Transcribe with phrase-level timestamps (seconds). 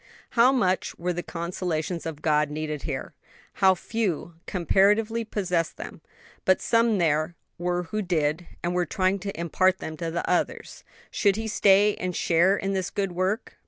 [0.31, 3.13] How much were the consolations of God needed here!
[3.61, 6.01] how few, comparatively, possessed them.
[6.43, 10.83] But some there were who did, and were trying to impart them to others.
[11.11, 13.59] Should he stay and share in this good work?